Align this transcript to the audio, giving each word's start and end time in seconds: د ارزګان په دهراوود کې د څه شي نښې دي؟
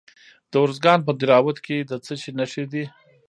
د 0.51 0.53
ارزګان 0.65 0.99
په 1.03 1.11
دهراوود 1.19 1.57
کې 1.65 1.77
د 1.89 1.91
څه 2.05 2.13
شي 2.21 2.31
نښې 2.37 2.63
دي؟ 2.71 2.83